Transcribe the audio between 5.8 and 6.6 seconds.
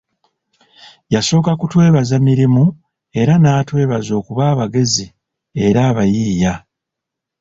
abayiiya.